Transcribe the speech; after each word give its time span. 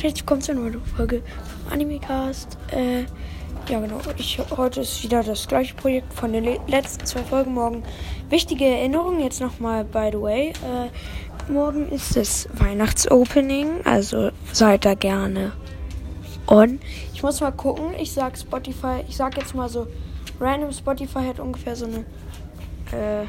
und 0.00 0.04
herzlich 0.04 0.22
willkommen 0.22 0.40
zu 0.40 0.52
einer 0.52 0.60
neuen 0.62 0.84
Folge 0.96 1.22
vom 1.62 1.72
Animecast. 1.74 2.56
Äh, 2.70 3.02
ja 3.70 3.80
genau, 3.80 4.00
ich, 4.16 4.40
heute 4.56 4.80
ist 4.80 5.02
wieder 5.02 5.22
das 5.22 5.46
gleiche 5.46 5.74
Projekt 5.74 6.14
von 6.14 6.32
den 6.32 6.58
letzten 6.68 7.04
zwei 7.04 7.20
Folgen. 7.20 7.52
Morgen 7.52 7.82
wichtige 8.30 8.64
Erinnerungen, 8.64 9.20
jetzt 9.20 9.42
nochmal 9.42 9.84
by 9.84 10.08
the 10.10 10.18
way. 10.18 10.48
Äh, 10.48 11.52
morgen 11.52 11.90
ist 11.90 12.16
das 12.16 12.48
Weihnachtsopening, 12.54 13.84
also 13.84 14.30
seid 14.52 14.86
da 14.86 14.94
gerne 14.94 15.52
on. 16.46 16.80
Ich 17.12 17.22
muss 17.22 17.42
mal 17.42 17.52
gucken, 17.52 17.92
ich 17.98 18.12
sag 18.12 18.38
Spotify, 18.38 19.04
ich 19.06 19.18
sag 19.18 19.36
jetzt 19.36 19.54
mal 19.54 19.68
so, 19.68 19.86
random 20.40 20.72
Spotify 20.72 21.26
hat 21.26 21.40
ungefähr 21.40 21.76
so 21.76 21.84
eine, 21.84 21.98
äh, 22.96 23.26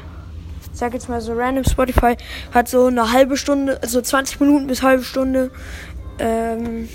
sag 0.72 0.94
jetzt 0.94 1.10
mal 1.10 1.20
so 1.20 1.34
random 1.34 1.64
Spotify 1.64 2.16
hat 2.54 2.68
so 2.68 2.86
eine 2.86 3.12
halbe 3.12 3.36
Stunde, 3.36 3.78
also 3.82 4.00
20 4.00 4.40
Minuten 4.40 4.68
bis 4.68 4.82
halbe 4.82 5.04
Stunde, 5.04 5.50
ähm, 6.18 6.88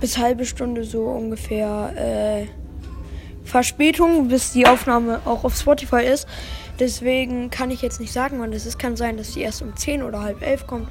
bis 0.00 0.18
halbe 0.18 0.44
Stunde 0.44 0.84
so 0.84 1.04
ungefähr 1.04 1.92
äh, 1.96 2.46
Verspätung, 3.44 4.28
bis 4.28 4.52
die 4.52 4.66
Aufnahme 4.66 5.20
auch 5.24 5.44
auf 5.44 5.56
Spotify 5.56 6.04
ist. 6.04 6.26
Deswegen 6.78 7.50
kann 7.50 7.70
ich 7.70 7.82
jetzt 7.82 8.00
nicht 8.00 8.12
sagen, 8.12 8.40
wann 8.40 8.50
das 8.50 8.66
ist. 8.66 8.78
Kann 8.78 8.96
sein, 8.96 9.16
dass 9.16 9.32
die 9.32 9.42
erst 9.42 9.62
um 9.62 9.76
10 9.76 10.02
oder 10.02 10.22
halb 10.22 10.42
elf 10.42 10.66
kommt. 10.66 10.88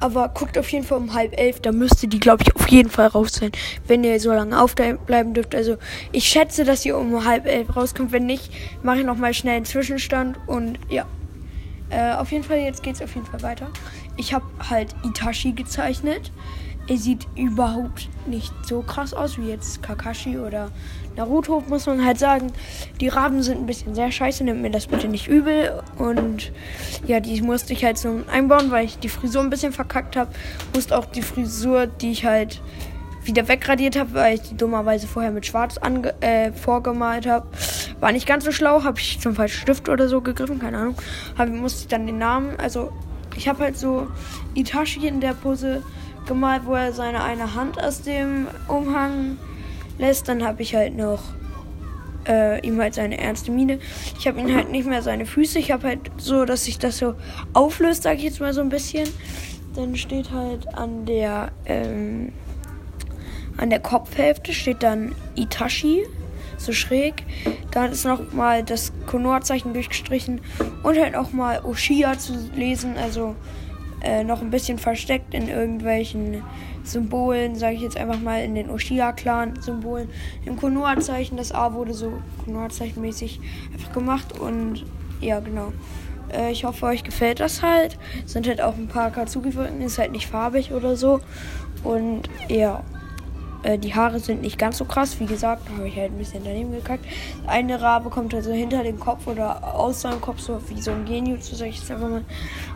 Aber 0.00 0.28
guckt 0.28 0.58
auf 0.58 0.68
jeden 0.70 0.84
Fall 0.84 0.98
um 0.98 1.14
halb 1.14 1.38
elf. 1.38 1.60
Da 1.60 1.72
müsste 1.72 2.08
die, 2.08 2.18
glaube 2.18 2.42
ich, 2.42 2.56
auf 2.56 2.68
jeden 2.68 2.90
Fall 2.90 3.06
raus 3.06 3.34
sein, 3.34 3.52
wenn 3.86 4.02
ihr 4.02 4.18
so 4.18 4.32
lange 4.32 4.60
aufbleiben 4.60 5.34
dürft. 5.34 5.54
Also 5.54 5.76
ich 6.12 6.24
schätze, 6.24 6.64
dass 6.64 6.84
ihr 6.84 6.98
um 6.98 7.24
halb 7.24 7.46
elf 7.46 7.74
rauskommt. 7.76 8.12
Wenn 8.12 8.26
nicht, 8.26 8.50
mache 8.82 9.00
ich 9.00 9.06
nochmal 9.06 9.32
schnell 9.34 9.56
einen 9.56 9.66
Zwischenstand. 9.66 10.38
Und 10.46 10.78
ja, 10.88 11.06
äh, 11.90 12.14
auf 12.14 12.32
jeden 12.32 12.44
Fall, 12.44 12.58
jetzt 12.58 12.82
geht 12.82 12.96
es 12.96 13.02
auf 13.02 13.14
jeden 13.14 13.26
Fall 13.26 13.42
weiter. 13.42 13.68
Ich 14.20 14.34
habe 14.34 14.44
halt 14.68 14.94
Itachi 15.02 15.52
gezeichnet. 15.52 16.30
Er 16.88 16.98
sieht 16.98 17.26
überhaupt 17.36 18.10
nicht 18.26 18.52
so 18.66 18.82
krass 18.82 19.14
aus 19.14 19.38
wie 19.38 19.48
jetzt 19.48 19.82
Kakashi 19.82 20.36
oder 20.36 20.70
Naruto, 21.16 21.64
muss 21.66 21.86
man 21.86 22.04
halt 22.04 22.18
sagen. 22.18 22.52
Die 23.00 23.08
Raben 23.08 23.42
sind 23.42 23.60
ein 23.60 23.66
bisschen 23.66 23.94
sehr 23.94 24.12
scheiße, 24.12 24.44
nimmt 24.44 24.60
mir 24.60 24.70
das 24.70 24.88
bitte 24.88 25.08
nicht 25.08 25.26
übel. 25.26 25.82
Und 25.96 26.52
ja, 27.06 27.20
die 27.20 27.40
musste 27.40 27.72
ich 27.72 27.82
halt 27.82 27.96
so 27.96 28.20
einbauen, 28.30 28.70
weil 28.70 28.84
ich 28.84 28.98
die 28.98 29.08
Frisur 29.08 29.40
ein 29.40 29.48
bisschen 29.48 29.72
verkackt 29.72 30.16
habe. 30.16 30.30
Musste 30.74 30.98
auch 30.98 31.06
die 31.06 31.22
Frisur, 31.22 31.86
die 31.86 32.12
ich 32.12 32.26
halt 32.26 32.60
wieder 33.24 33.48
wegradiert 33.48 33.98
habe, 33.98 34.12
weil 34.12 34.34
ich 34.34 34.42
die 34.42 34.56
dummerweise 34.56 35.06
vorher 35.06 35.30
mit 35.30 35.46
Schwarz 35.46 35.76
äh, 36.20 36.52
vorgemalt 36.52 37.26
habe. 37.26 37.46
War 38.00 38.12
nicht 38.12 38.26
ganz 38.26 38.44
so 38.44 38.52
schlau, 38.52 38.84
habe 38.84 39.00
ich 39.00 39.18
zum 39.18 39.34
falschen 39.34 39.62
Stift 39.62 39.88
oder 39.88 40.08
so 40.08 40.20
gegriffen, 40.20 40.58
keine 40.58 40.76
Ahnung. 40.76 40.96
Hab, 41.38 41.48
musste 41.48 41.80
ich 41.82 41.88
dann 41.88 42.06
den 42.06 42.18
Namen, 42.18 42.60
also 42.60 42.92
ich 43.36 43.48
habe 43.48 43.64
halt 43.64 43.78
so 43.78 44.08
Itachi 44.54 45.06
in 45.06 45.20
der 45.20 45.34
Pose 45.34 45.82
gemalt, 46.26 46.62
wo 46.64 46.74
er 46.74 46.92
seine 46.92 47.22
eine 47.22 47.54
Hand 47.54 47.82
aus 47.82 48.02
dem 48.02 48.46
Umhang 48.68 49.38
lässt. 49.98 50.28
Dann 50.28 50.44
habe 50.44 50.62
ich 50.62 50.74
halt 50.74 50.96
noch 50.96 51.20
äh, 52.28 52.64
ihm 52.66 52.80
halt 52.80 52.94
seine 52.94 53.18
ernste 53.18 53.50
Miene. 53.50 53.78
Ich 54.18 54.26
habe 54.26 54.40
ihn 54.40 54.54
halt 54.54 54.70
nicht 54.70 54.88
mehr 54.88 55.02
seine 55.02 55.26
Füße. 55.26 55.58
Ich 55.58 55.70
habe 55.72 55.88
halt 55.88 56.10
so, 56.18 56.44
dass 56.44 56.64
sich 56.64 56.78
das 56.78 56.98
so 56.98 57.14
auflöst, 57.52 58.02
sage 58.02 58.18
ich 58.18 58.24
jetzt 58.24 58.40
mal 58.40 58.52
so 58.52 58.60
ein 58.60 58.68
bisschen. 58.68 59.08
Dann 59.74 59.96
steht 59.96 60.30
halt 60.30 60.72
an 60.74 61.06
der 61.06 61.52
ähm, 61.66 62.32
an 63.56 63.70
der 63.70 63.80
Kopfhälfte 63.80 64.52
steht 64.52 64.82
dann 64.82 65.14
Itachi 65.34 66.06
so 66.56 66.72
schräg. 66.72 67.24
Dann 67.72 67.92
ist 67.92 68.04
noch 68.04 68.32
mal 68.32 68.64
das 68.64 68.92
Konoha-Zeichen 69.06 69.72
durchgestrichen 69.72 70.40
und 70.82 70.98
halt 70.98 71.14
auch 71.14 71.32
mal 71.32 71.60
Oshia 71.64 72.18
zu 72.18 72.34
lesen, 72.54 72.96
also 72.96 73.36
äh, 74.02 74.24
noch 74.24 74.40
ein 74.40 74.50
bisschen 74.50 74.78
versteckt 74.78 75.34
in 75.34 75.48
irgendwelchen 75.48 76.42
Symbolen, 76.82 77.54
sage 77.54 77.76
ich 77.76 77.82
jetzt 77.82 77.96
einfach 77.96 78.20
mal 78.20 78.42
in 78.42 78.54
den 78.54 78.70
Oshia-Clan-Symbolen. 78.70 80.08
Im 80.46 80.56
Konoha-Zeichen, 80.56 81.36
das 81.36 81.52
A 81.52 81.74
wurde 81.74 81.94
so 81.94 82.12
Konoha-Zeichen-mäßig 82.44 83.40
einfach 83.72 83.92
gemacht 83.92 84.38
und 84.40 84.84
ja, 85.20 85.40
genau. 85.40 85.72
Äh, 86.32 86.50
ich 86.52 86.64
hoffe, 86.64 86.86
euch 86.86 87.04
gefällt 87.04 87.40
das 87.40 87.62
halt. 87.62 87.98
Sind 88.26 88.48
halt 88.48 88.60
auch 88.60 88.76
ein 88.76 88.88
paar 88.88 89.10
Katsugi-Wolken, 89.10 89.82
ist 89.82 89.98
halt 89.98 90.12
nicht 90.12 90.26
farbig 90.26 90.72
oder 90.72 90.96
so. 90.96 91.20
Und 91.84 92.22
ja. 92.48 92.82
Äh, 93.62 93.78
die 93.78 93.94
Haare 93.94 94.20
sind 94.20 94.42
nicht 94.42 94.58
ganz 94.58 94.78
so 94.78 94.84
krass. 94.84 95.18
Wie 95.20 95.26
gesagt, 95.26 95.68
da 95.68 95.76
habe 95.76 95.88
ich 95.88 95.96
halt 95.96 96.12
ein 96.12 96.18
bisschen 96.18 96.42
daneben 96.44 96.72
gekackt. 96.72 97.04
Eine 97.46 97.80
Rabe 97.80 98.10
kommt 98.10 98.34
also 98.34 98.52
hinter 98.52 98.82
dem 98.82 98.98
Kopf 98.98 99.26
oder 99.26 99.74
aus 99.74 100.02
seinem 100.02 100.20
Kopf, 100.20 100.40
so 100.40 100.60
wie 100.68 100.80
so 100.80 100.90
ein 100.90 101.04
Genjutsu, 101.04 101.54
sag 101.54 101.68
ich 101.68 101.78
jetzt 101.78 101.90
einfach 101.90 102.08
mal. 102.08 102.24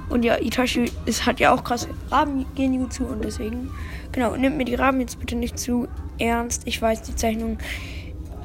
Und 0.08 0.24
ja, 0.24 0.38
Itachi 0.40 0.90
ist, 1.06 1.26
hat 1.26 1.40
ja 1.40 1.54
auch 1.54 1.64
krass 1.64 1.88
Raben-Genjutsu 2.10 3.04
und 3.04 3.24
deswegen, 3.24 3.70
genau, 4.12 4.36
nimmt 4.36 4.56
mir 4.56 4.64
die 4.64 4.74
Raben 4.74 5.00
jetzt 5.00 5.18
bitte 5.18 5.36
nicht 5.36 5.58
zu 5.58 5.88
ernst. 6.18 6.62
Ich 6.66 6.80
weiß, 6.80 7.02
die 7.02 7.16
Zeichnung, 7.16 7.58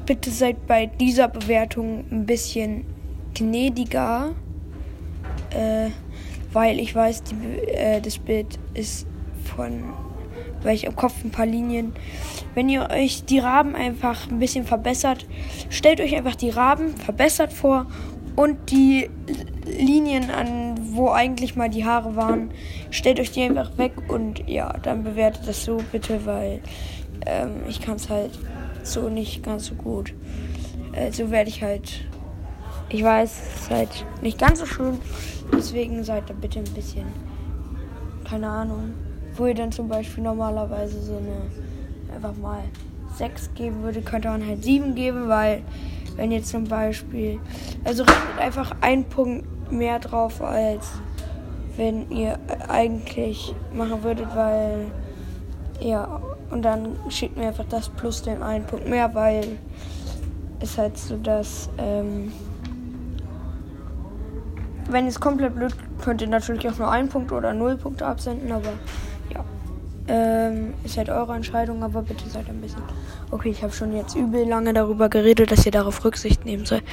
bitte 0.05 0.31
seid 0.31 0.65
bei 0.67 0.85
dieser 0.85 1.27
Bewertung 1.27 2.05
ein 2.11 2.25
bisschen 2.25 2.85
gnädiger. 3.33 4.31
Äh, 5.51 5.89
weil 6.51 6.79
ich 6.79 6.95
weiß, 6.95 7.23
die, 7.23 7.35
äh, 7.67 8.01
das 8.01 8.17
Bild 8.17 8.59
ist 8.73 9.05
von 9.55 9.93
weil 10.63 10.75
ich 10.75 10.85
im 10.85 10.95
Kopf 10.95 11.23
ein 11.23 11.31
paar 11.31 11.45
Linien. 11.45 11.93
Wenn 12.55 12.69
ihr 12.69 12.89
euch 12.89 13.25
die 13.25 13.39
Raben 13.39 13.75
einfach 13.75 14.29
ein 14.29 14.39
bisschen 14.39 14.65
verbessert, 14.65 15.25
stellt 15.69 16.01
euch 16.01 16.15
einfach 16.15 16.35
die 16.35 16.49
Raben 16.49 16.95
verbessert 16.95 17.53
vor 17.53 17.85
und 18.35 18.71
die 18.71 19.09
Linien 19.65 20.29
an, 20.31 20.75
wo 20.93 21.09
eigentlich 21.09 21.55
mal 21.55 21.69
die 21.69 21.85
Haare 21.85 22.15
waren, 22.15 22.51
stellt 22.89 23.19
euch 23.19 23.31
die 23.31 23.43
einfach 23.43 23.77
weg 23.77 23.93
und 24.07 24.47
ja, 24.47 24.73
dann 24.81 25.03
bewertet 25.03 25.47
das 25.47 25.63
so 25.63 25.77
bitte, 25.91 26.25
weil 26.25 26.61
ähm, 27.25 27.63
ich 27.67 27.81
kann 27.81 27.95
es 27.95 28.09
halt 28.09 28.31
so 28.83 29.09
nicht 29.09 29.43
ganz 29.43 29.65
so 29.65 29.75
gut. 29.75 30.13
Äh, 30.93 31.11
so 31.11 31.31
werde 31.31 31.49
ich 31.49 31.61
halt. 31.61 32.05
Ich 32.91 33.03
weiß, 33.03 33.31
es 33.31 33.61
ist 33.61 33.69
halt 33.69 34.05
nicht 34.23 34.39
ganz 34.39 34.59
so 34.59 34.65
schön. 34.65 34.97
Deswegen 35.53 36.03
seid 36.03 36.27
da 36.27 36.33
bitte 36.33 36.59
ein 36.59 36.73
bisschen. 36.73 37.05
Keine 38.23 38.47
Ahnung 38.47 38.93
wo 39.39 39.47
ihr 39.47 39.55
dann 39.55 39.71
zum 39.71 39.87
Beispiel 39.87 40.23
normalerweise 40.23 41.01
so 41.01 41.17
eine 41.17 42.13
einfach 42.13 42.35
mal 42.37 42.63
6 43.15 43.53
geben 43.55 43.83
würde, 43.83 44.01
könnte 44.01 44.27
man 44.27 44.45
halt 44.45 44.63
7 44.63 44.95
geben, 44.95 45.29
weil 45.29 45.61
wenn 46.15 46.31
jetzt 46.31 46.49
zum 46.49 46.65
Beispiel, 46.65 47.39
also 47.85 48.03
rechnet 48.03 48.39
einfach 48.39 48.75
einen 48.81 49.05
Punkt 49.05 49.71
mehr 49.71 49.99
drauf, 49.99 50.41
als 50.41 50.91
wenn 51.77 52.11
ihr 52.11 52.37
eigentlich 52.67 53.55
machen 53.73 54.03
würdet, 54.03 54.27
weil 54.35 54.87
ja, 55.79 56.19
und 56.51 56.63
dann 56.63 56.97
schickt 57.09 57.37
mir 57.37 57.47
einfach 57.47 57.65
das 57.69 57.87
plus 57.89 58.21
den 58.21 58.43
einen 58.43 58.65
Punkt 58.65 58.89
mehr, 58.89 59.13
weil 59.15 59.57
es 60.59 60.77
halt 60.77 60.97
so, 60.97 61.15
dass 61.15 61.69
ähm, 61.77 62.33
wenn 64.89 65.07
es 65.07 65.19
komplett 65.19 65.55
blöd, 65.55 65.73
könnt 66.01 66.21
ihr 66.21 66.27
natürlich 66.27 66.67
auch 66.67 66.77
nur 66.77 66.91
einen 66.91 67.07
Punkt 67.07 67.31
oder 67.31 67.53
null 67.53 67.77
Punkte 67.77 68.05
absenden, 68.05 68.51
aber 68.51 68.73
ähm, 70.09 70.73
ist 70.83 70.97
halt 70.97 71.09
eure 71.09 71.35
Entscheidung, 71.35 71.83
aber 71.83 72.01
bitte 72.01 72.27
seid 72.29 72.49
ein 72.49 72.59
bisschen. 72.61 72.81
Okay, 73.31 73.49
ich 73.49 73.61
habe 73.63 73.71
schon 73.71 73.95
jetzt 73.95 74.15
übel 74.15 74.47
lange 74.47 74.73
darüber 74.73 75.07
geredet, 75.07 75.51
dass 75.51 75.65
ihr 75.65 75.71
darauf 75.71 76.03
Rücksicht 76.03 76.45
nehmen 76.45 76.65
sollt. 76.65 76.83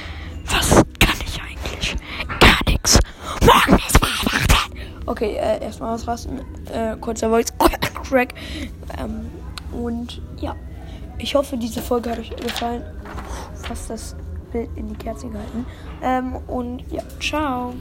Was 0.45 0.83
kann 0.99 1.15
ich 1.25 1.41
eigentlich? 1.41 1.95
Gar 2.39 2.71
nichts. 2.71 2.99
Morgen 3.41 3.77
ist 3.77 4.01
Weihnachten. 4.01 4.77
Okay, 5.05 5.35
äh, 5.35 5.63
erstmal 5.63 5.95
ausrasten. 5.95 6.41
Äh, 6.71 6.95
kurzer 6.97 7.29
Voice 7.29 7.53
Crack. 8.03 8.33
Ähm, 8.97 9.29
und 9.71 10.21
ja, 10.39 10.55
ich 11.17 11.35
hoffe, 11.35 11.57
diese 11.57 11.81
Folge 11.81 12.11
hat 12.11 12.19
euch 12.19 12.35
gefallen. 12.35 12.83
Fast 13.55 13.89
das 13.89 14.15
Bild 14.51 14.69
in 14.75 14.89
die 14.89 14.95
Kerze 14.95 15.27
gehalten. 15.27 15.65
Ähm, 16.01 16.35
und 16.47 16.83
ja, 16.91 17.01
ciao. 17.19 17.73